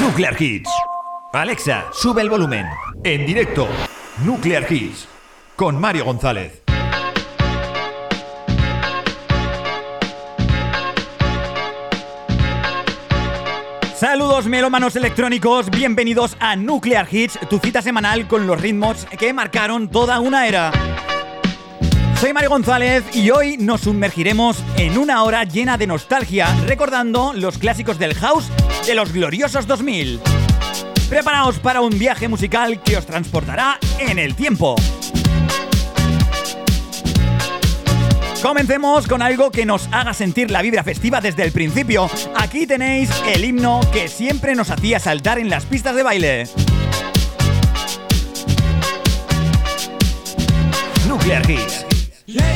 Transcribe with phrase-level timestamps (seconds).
[0.00, 0.70] Nuclear Hits.
[1.32, 2.66] Alexa, sube el volumen.
[3.02, 3.66] En directo,
[4.24, 5.08] Nuclear Hits.
[5.56, 6.62] Con Mario González.
[13.94, 19.88] Saludos melómanos electrónicos, bienvenidos a Nuclear Hits, tu cita semanal con los ritmos que marcaron
[19.88, 20.72] toda una era.
[22.26, 27.56] Soy Mario González y hoy nos sumergiremos en una hora llena de nostalgia recordando los
[27.56, 28.50] clásicos del house
[28.84, 30.18] de los gloriosos 2000.
[31.08, 34.74] Preparaos para un viaje musical que os transportará en el tiempo.
[38.42, 42.10] Comencemos con algo que nos haga sentir la vibra festiva desde el principio.
[42.34, 46.48] Aquí tenéis el himno que siempre nos hacía saltar en las pistas de baile.
[51.06, 51.46] Nuclear
[52.28, 52.55] Hits.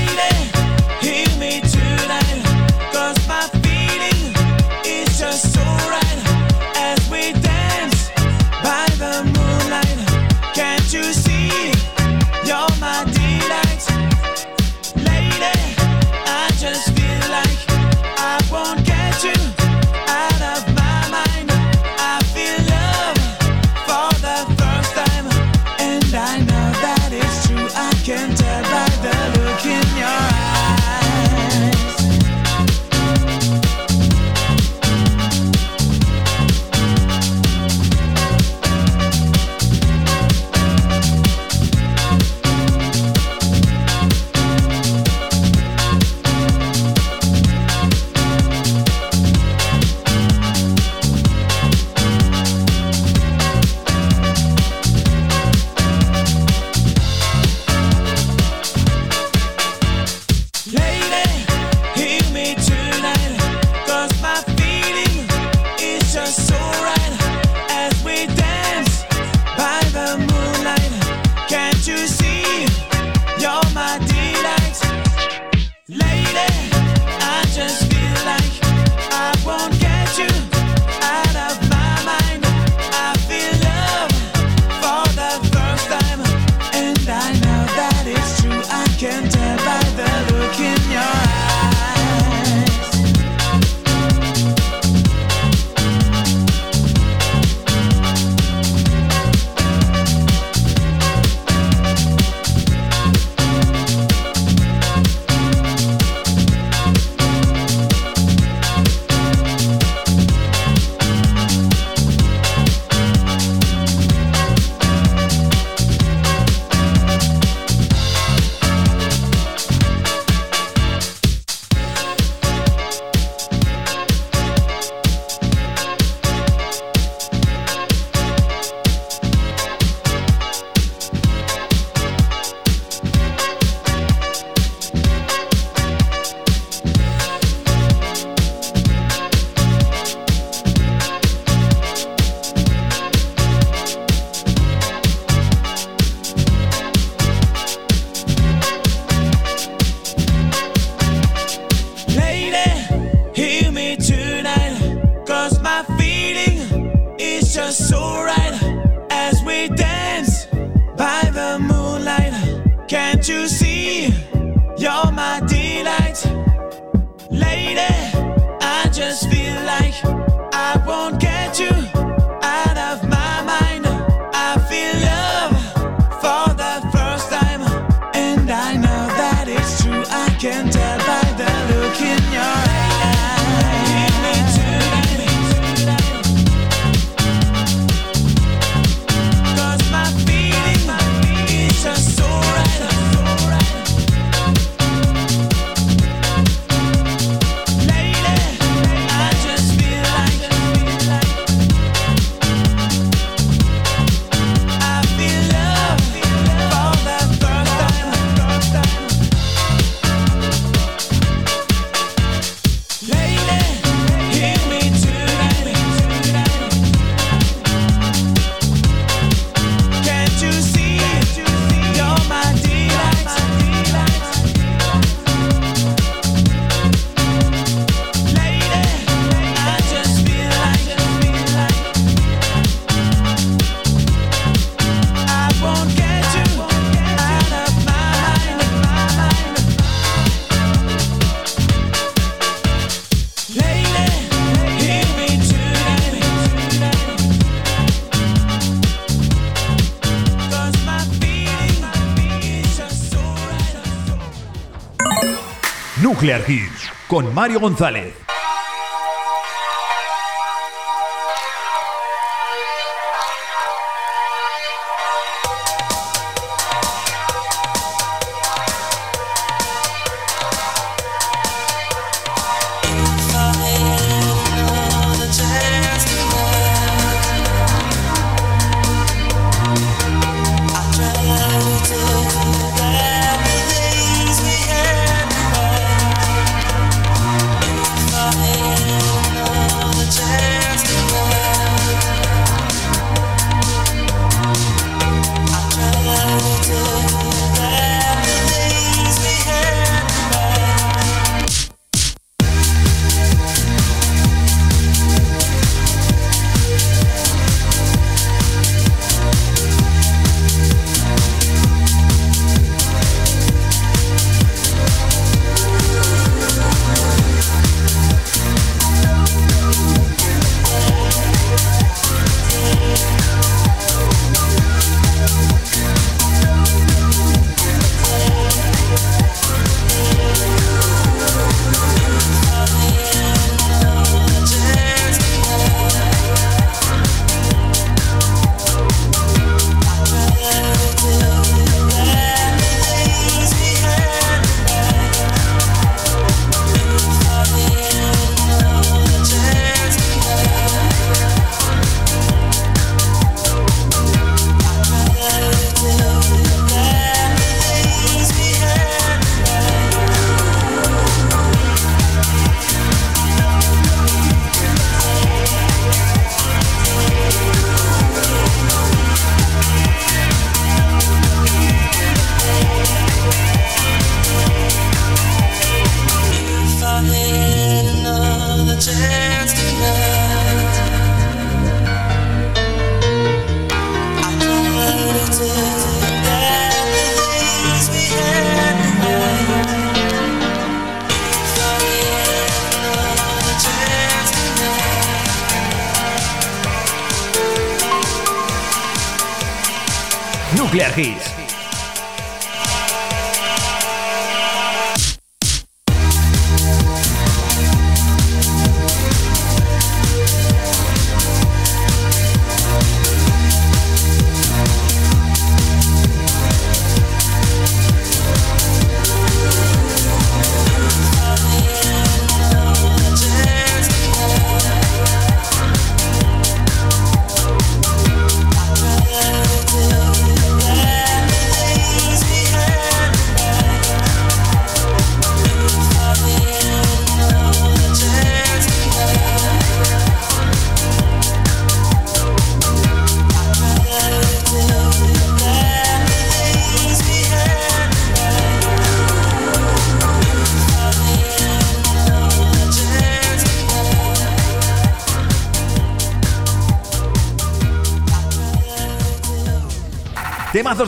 [256.21, 258.30] Nuclear Hits con Mario González.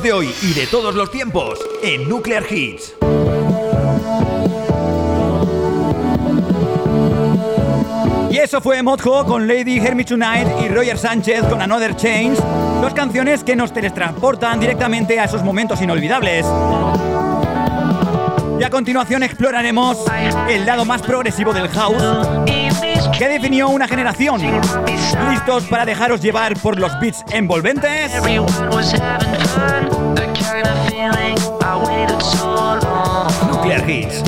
[0.00, 2.94] De hoy y de todos los tiempos en Nuclear Hits.
[8.30, 12.38] Y eso fue Modjo con Lady Hermit Tonight y Roger Sánchez con Another Change,
[12.80, 16.46] dos canciones que nos teletransportan directamente a esos momentos inolvidables.
[18.62, 20.04] Y a continuación exploraremos
[20.48, 22.28] el lado más progresivo del house
[23.18, 24.40] que definió una generación.
[25.30, 28.12] ¿Listos para dejaros llevar por los beats envolventes?
[33.50, 34.22] Nuclear Hits.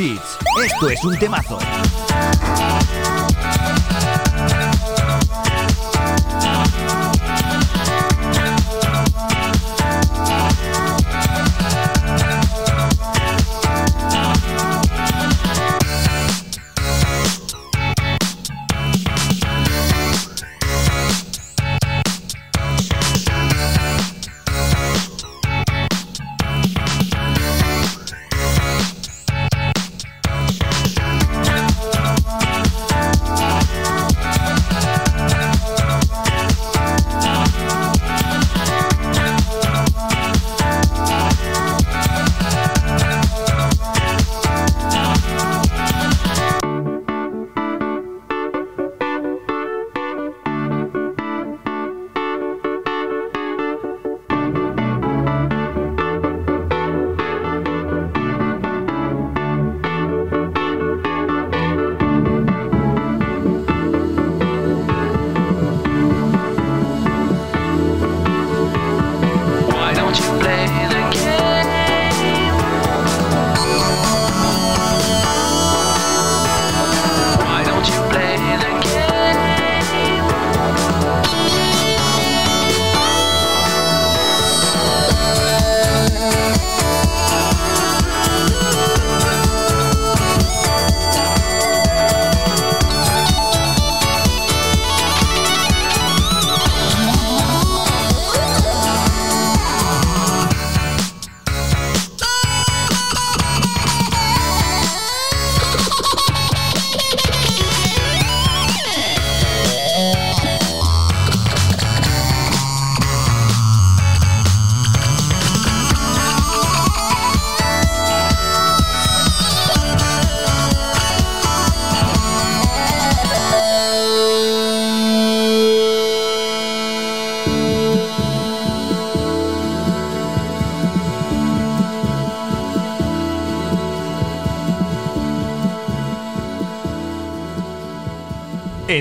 [0.00, 1.58] Esto es un temazo.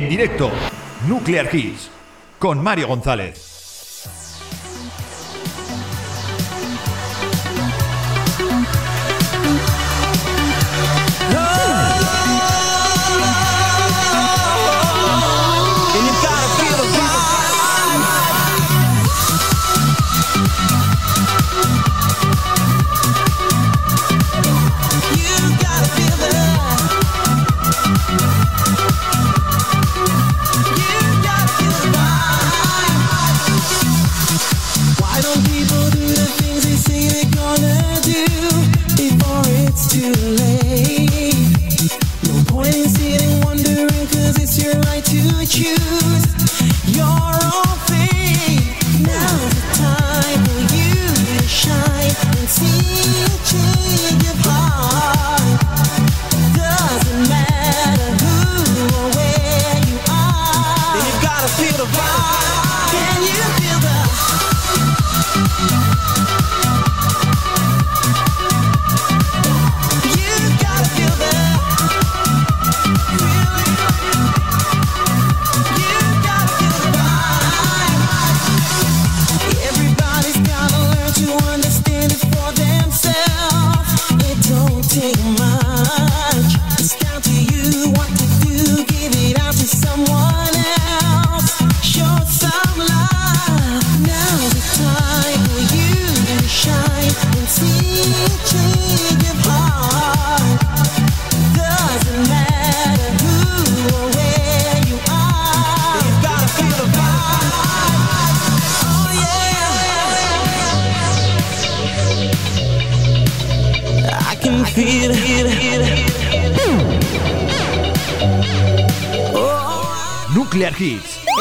[0.10, 0.50] Directo,
[1.08, 1.92] Nuclear Kiss,
[2.39, 3.49] con Mario González.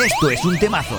[0.05, 0.97] Esto es un temazo.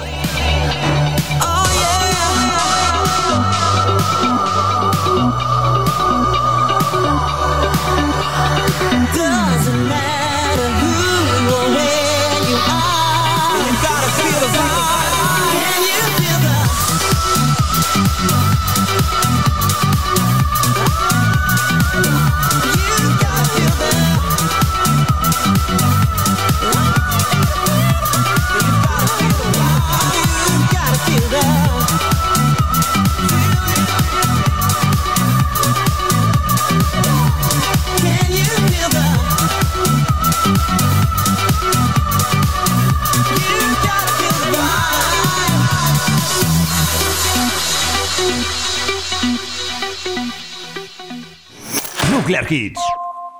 [52.11, 52.79] Nuclear Hits.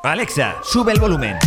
[0.04, 1.38] Alexa, sube el volumen.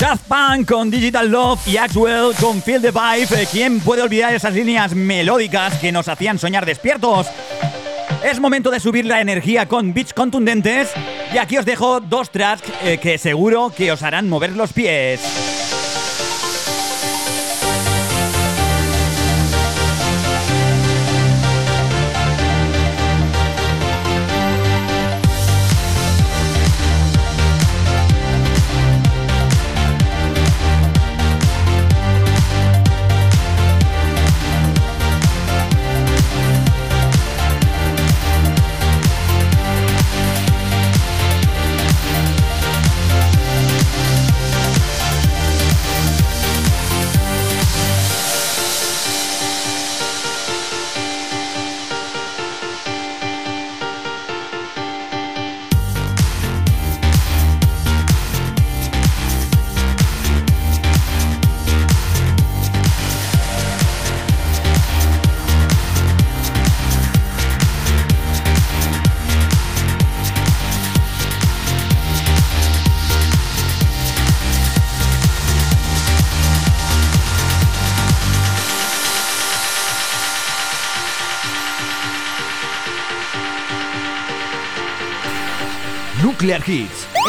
[0.00, 3.42] Daft Punk con Digital Love y Axwell con Feel the Vibe.
[3.42, 7.26] Eh, ¿Quién puede olvidar esas líneas melódicas que nos hacían soñar despiertos?
[8.24, 10.90] Es momento de subir la energía con beats contundentes
[11.34, 15.20] y aquí os dejo dos tracks eh, que seguro que os harán mover los pies.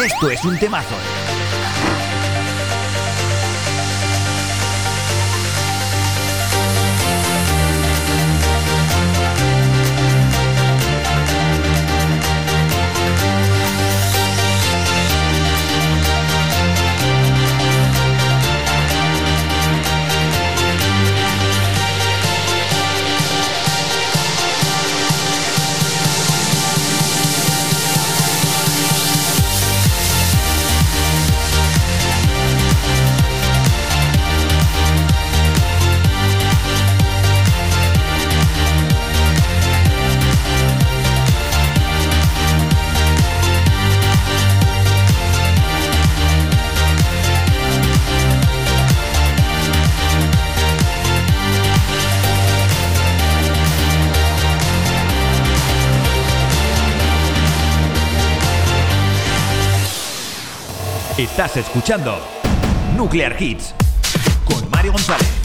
[0.04, 0.96] Esto es un temazo.
[61.44, 62.20] Estás escuchando
[62.96, 63.74] Nuclear Hits
[64.46, 65.41] con Mario González.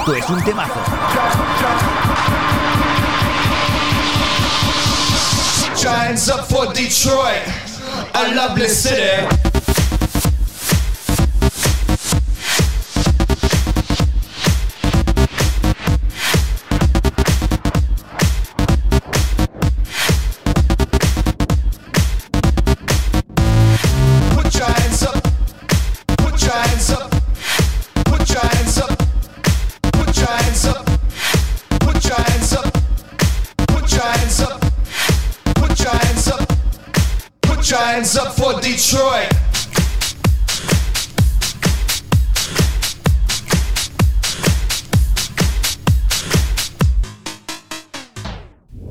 [0.00, 0.80] Esto es un temazo.
[5.76, 7.42] Giants up for Detroit,
[8.14, 9.39] a lovely city.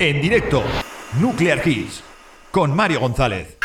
[0.10, 0.64] En directo,
[1.20, 2.02] Nuclear Hits,
[2.50, 3.60] con Mario González.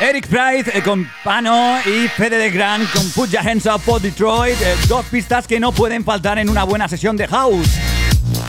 [0.00, 4.00] Eric Price eh, con Pano y Fede de Gran con Put Your Hands Up for
[4.00, 4.58] Detroit.
[4.62, 7.76] eh, dos pistas que no pueden faltar en una buena sesión de house.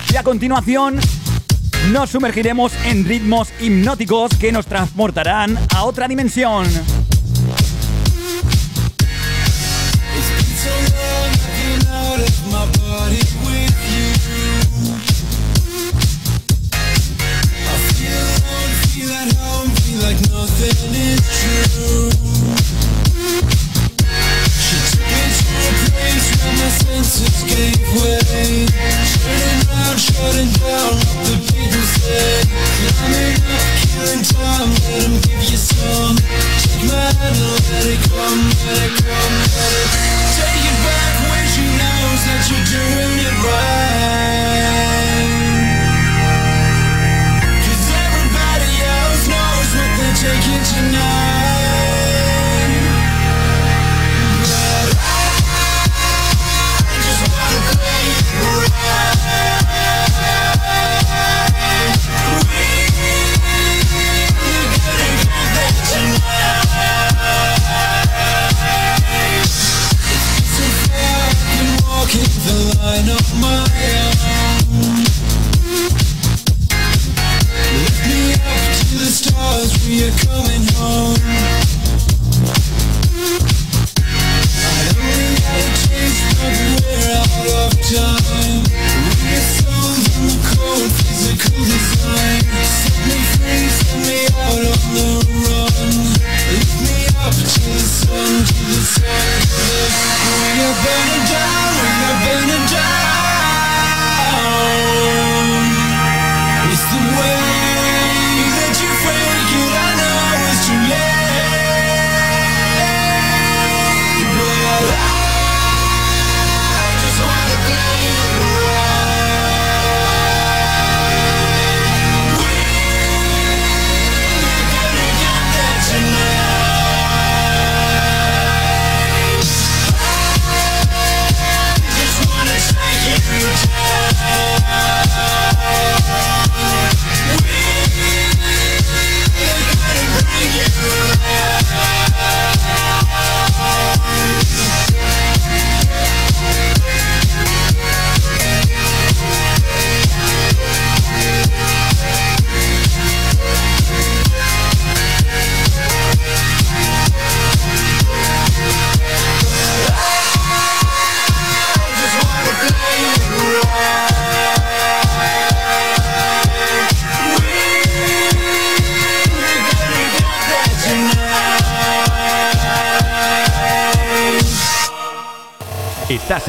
[0.10, 0.98] Y a continuación
[1.92, 6.66] nos sumergiremos en ritmos hipnóticos que nos transportarán a otra dimensión.
[30.02, 31.36] Shutting down, the
[32.98, 34.72] Climbing up, killing time,
[35.22, 36.90] give you some Take
[37.70, 39.90] let it come, let it come, let it
[40.38, 43.36] Take it back when she knows that you're doing it
[47.94, 51.51] everybody else knows what they're taking tonight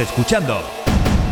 [0.03, 0.61] escuchando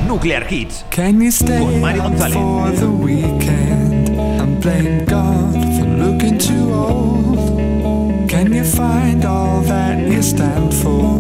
[0.07, 0.85] Nuclear Hits.
[0.91, 2.33] Can you stay Con Mario up González.
[2.33, 8.29] for the weekend and blame God for looking too old?
[8.29, 11.20] Can you find all that you stand for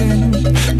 [0.00, 0.79] attention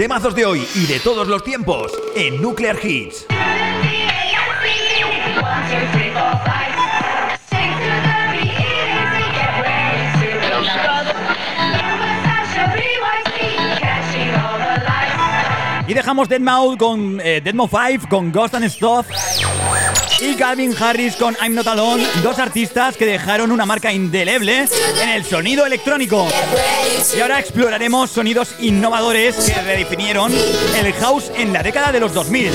[0.00, 3.26] Temazos de hoy y de todos los tiempos en Nuclear Hits.
[15.86, 19.06] Y dejamos Deadmau5 con eh, Deadmau 5 con Ghost and Stuff
[20.22, 24.66] y Calvin Harris con I'm Not Alone, dos artistas que dejaron una marca indeleble
[25.02, 26.28] en el sonido electrónico.
[27.16, 32.50] Y ahora exploraremos sonidos innovadores que redefinieron el house en la década de los 2000.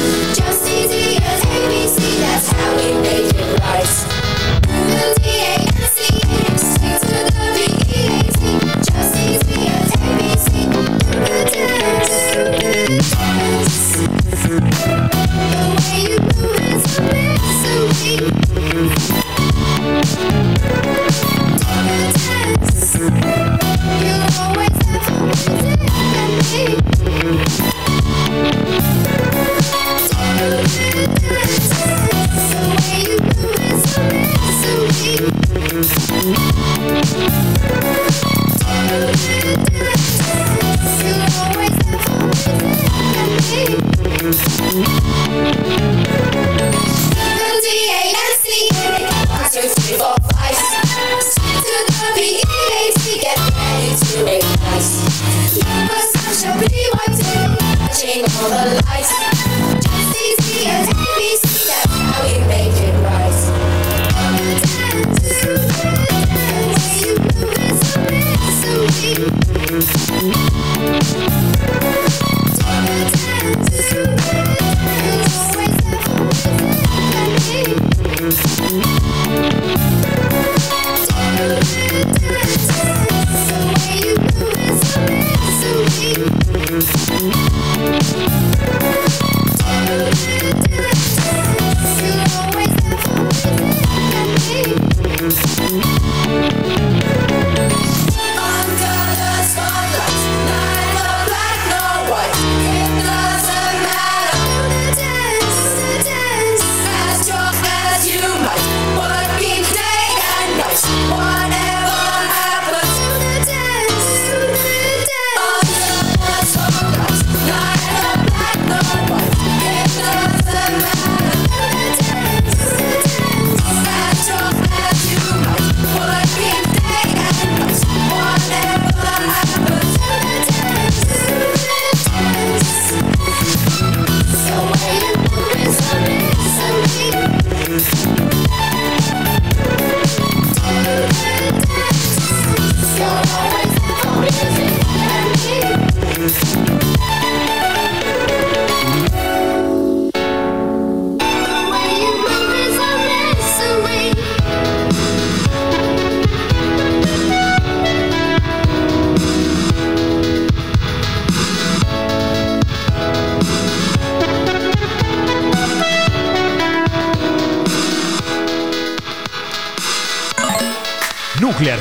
[171.57, 171.79] Nuclear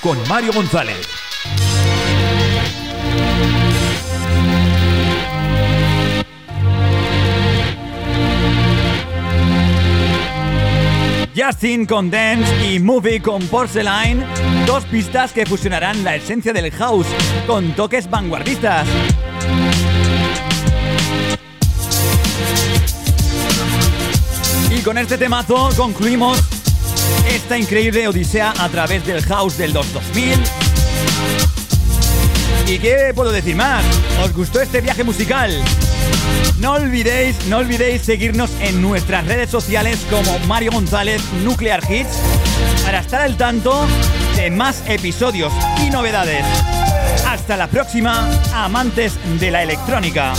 [0.00, 0.96] con Mario González.
[11.34, 14.24] Justin con Dance y Movie con Porcelain,
[14.64, 17.08] dos pistas que fusionarán la esencia del house
[17.48, 18.86] con toques vanguardistas.
[24.70, 26.59] Y con este temazo concluimos
[27.28, 30.38] esta increíble odisea a través del house del 2000.
[32.66, 33.84] ¿Y qué puedo decir más?
[34.22, 35.50] ¿Os gustó este viaje musical?
[36.58, 42.18] No olvidéis, no olvidéis seguirnos en nuestras redes sociales como Mario González Nuclear Hits
[42.84, 43.86] para estar al tanto
[44.36, 45.52] de más episodios
[45.84, 46.44] y novedades.
[47.26, 50.34] Hasta la próxima, amantes de la electrónica.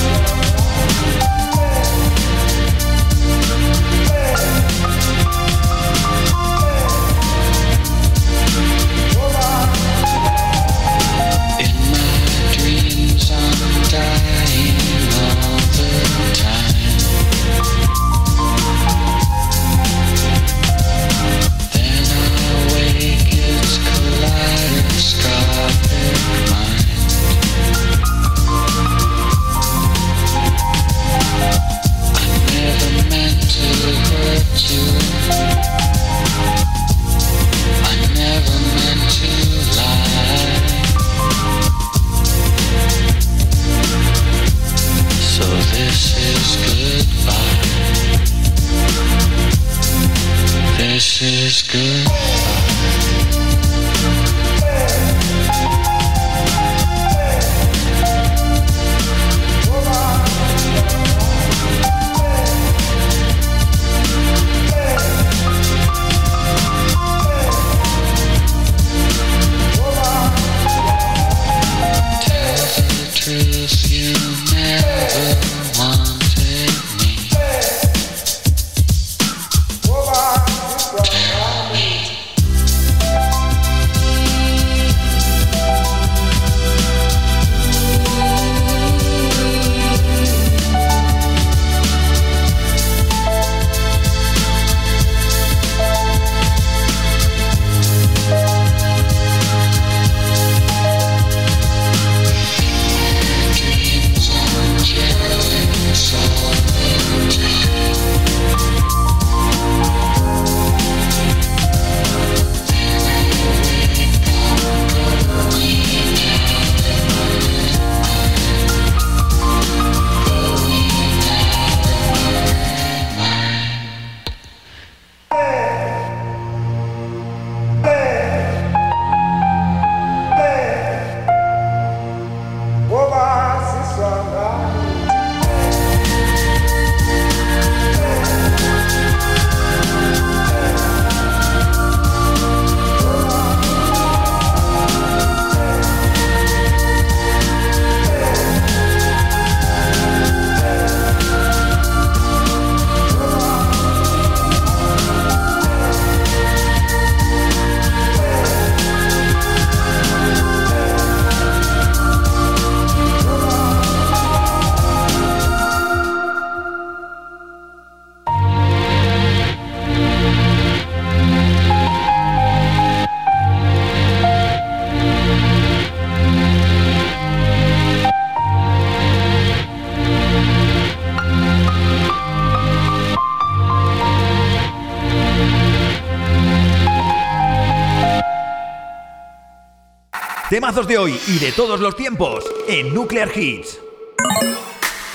[190.71, 193.81] De hoy y de todos los tiempos en Nuclear Hits.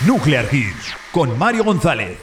[0.06, 2.18] Nuclear Hits con Mario González.